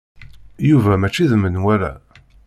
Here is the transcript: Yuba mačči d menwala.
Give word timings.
Yuba 0.69 0.93
mačči 1.01 1.25
d 1.29 1.33
menwala. 1.41 1.93